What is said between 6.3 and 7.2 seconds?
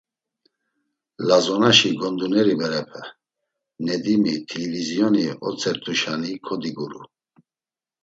kodiguru.